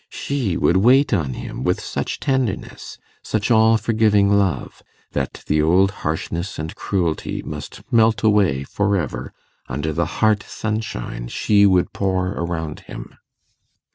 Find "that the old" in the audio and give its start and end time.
5.11-5.91